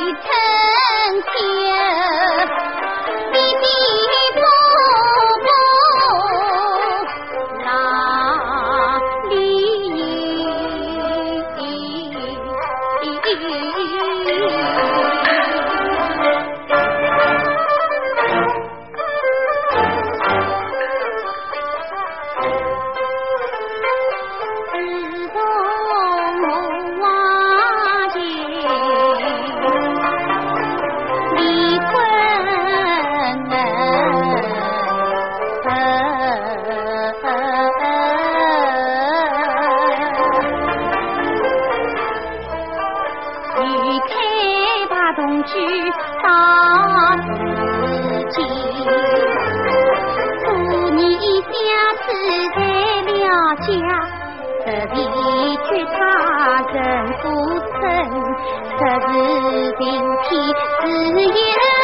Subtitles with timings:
[0.00, 1.59] 비슷 한.
[45.14, 45.52] 同居
[46.22, 46.28] 到
[47.26, 48.38] 如今
[50.44, 51.00] 祝你
[51.40, 51.50] 下
[51.96, 52.06] 次
[52.54, 52.58] 才
[53.02, 53.18] 了
[53.56, 53.66] 解
[54.64, 55.90] 这里却差
[56.72, 56.78] 人
[57.22, 57.24] 不
[57.58, 57.80] 成
[58.78, 59.08] 这是
[59.78, 59.84] 并
[60.22, 60.28] 替
[60.80, 60.84] 子
[61.22, 61.79] 也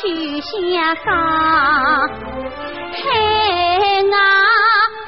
[0.00, 1.08] 去香港
[2.90, 3.04] 海
[4.02, 4.16] 外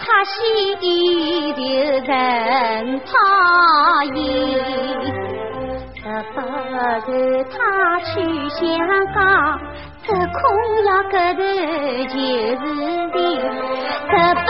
[0.04, 0.32] 他洗
[0.82, 1.60] 衣的
[2.00, 3.10] 人怕
[4.12, 4.18] 你
[5.96, 6.36] 这不
[7.06, 7.10] 是
[7.44, 7.56] 他
[8.00, 8.12] 去
[8.50, 8.60] 香
[9.14, 9.16] 港
[10.04, 10.40] 这恐
[10.84, 11.40] 要个头
[12.08, 12.64] 就是
[13.08, 13.16] 的
[14.10, 14.46] 这不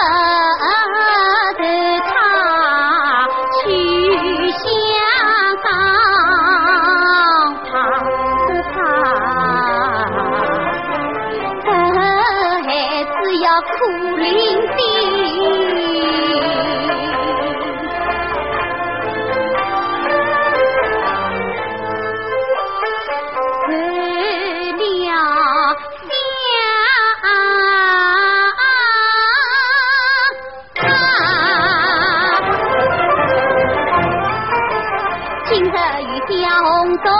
[36.82, 37.12] Con 桥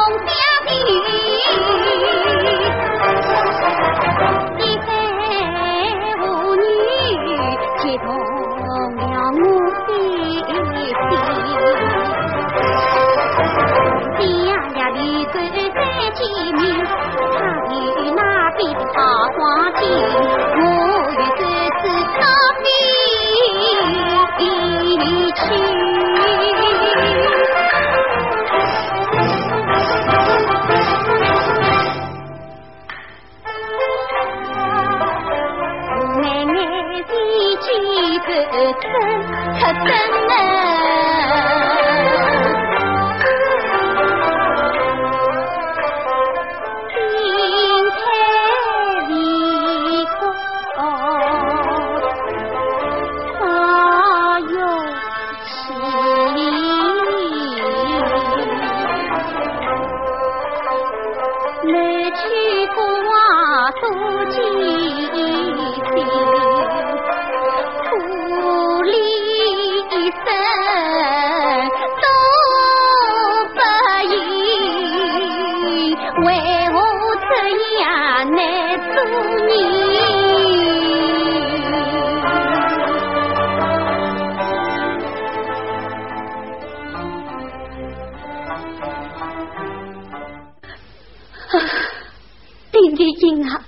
[93.03, 93.67] 玉英啊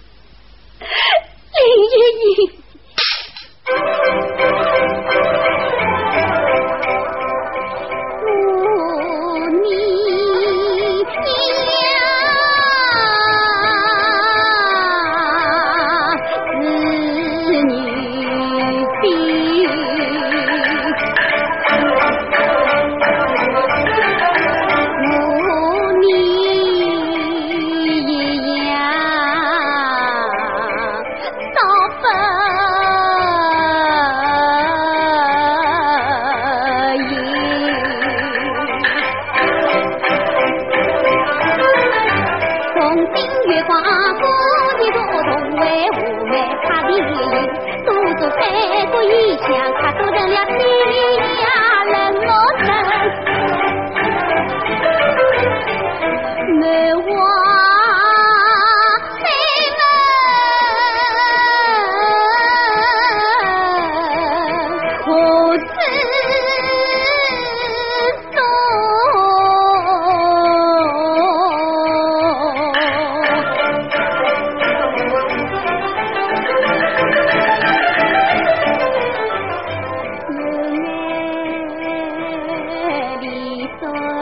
[83.87, 84.14] ಮಾತಾ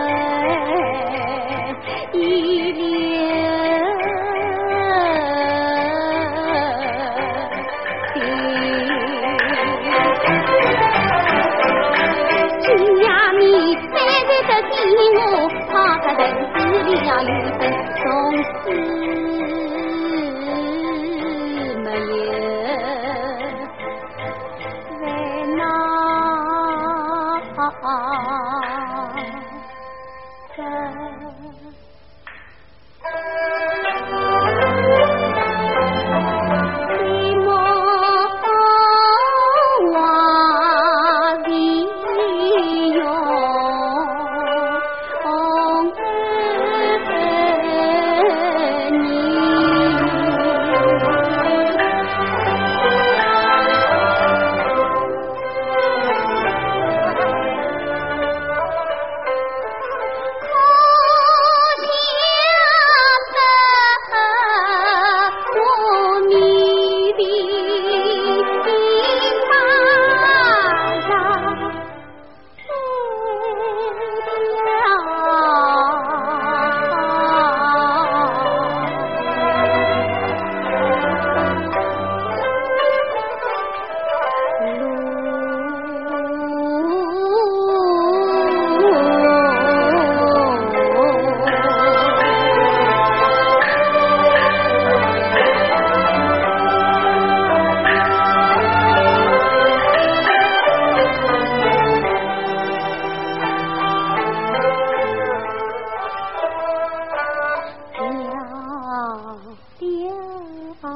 [110.83, 110.89] 他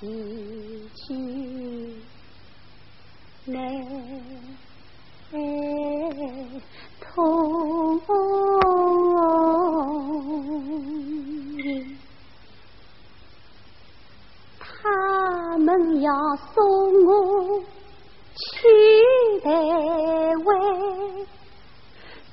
[0.00, 0.08] 举
[0.94, 1.04] 起
[3.44, 3.60] 那
[6.98, 8.00] 桶，
[14.58, 16.10] 他们要
[16.54, 16.56] 送
[17.04, 17.60] 我
[18.34, 18.48] 去
[19.44, 19.50] 台
[20.46, 20.48] 湾，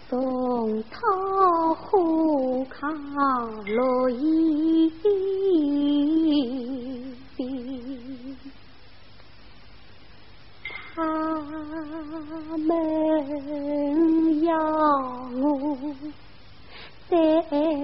[0.08, 0.96] 送桃
[1.76, 1.84] 花
[2.70, 2.88] 开
[3.74, 4.63] 落叶。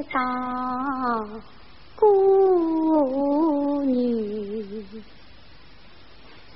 [0.09, 1.41] 上
[1.95, 3.95] 姑娘，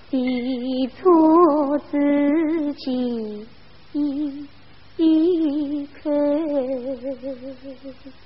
[0.09, 3.45] 谁出自己
[3.91, 4.47] 一
[4.97, 6.09] 一口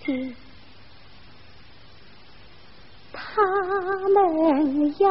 [0.03, 0.33] 听？
[3.11, 3.19] 他
[4.09, 4.15] 们
[4.99, 5.05] 要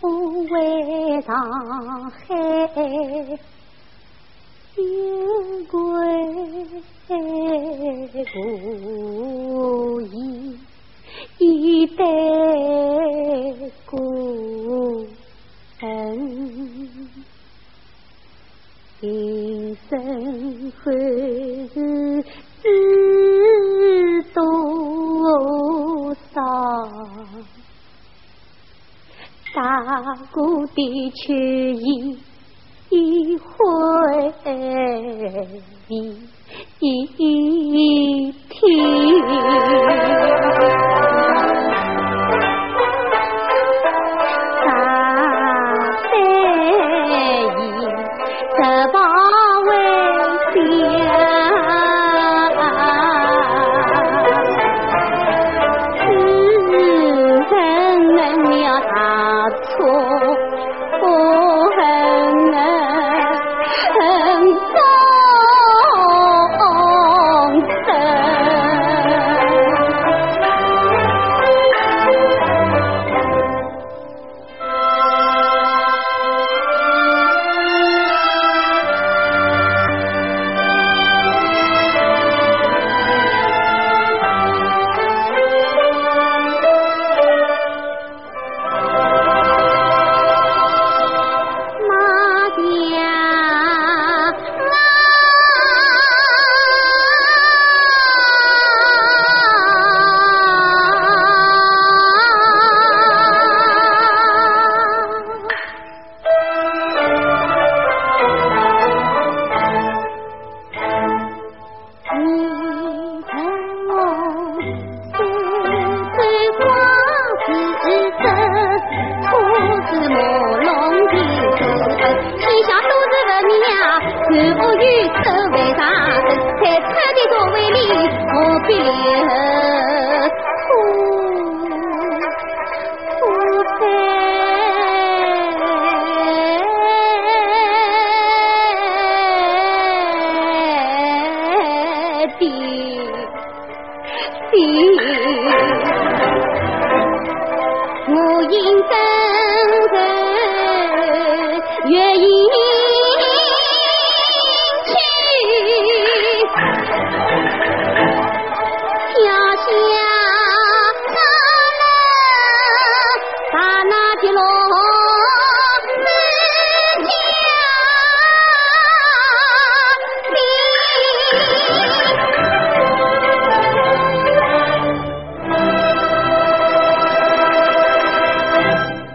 [0.00, 0.04] 我
[0.50, 1.30] 为上
[2.10, 2.18] 海。
[4.76, 4.84] 想
[5.70, 5.80] 过
[7.08, 7.16] 故
[10.02, 10.58] 意，
[11.38, 12.04] 一得
[13.86, 15.06] 故
[15.80, 15.88] 恨，
[19.00, 22.22] 今生何日
[22.62, 26.36] 知多少？
[29.54, 29.62] 大
[30.32, 31.32] 哥的缺
[31.72, 32.18] 意。
[32.90, 34.32] 一回
[36.78, 38.56] 一提。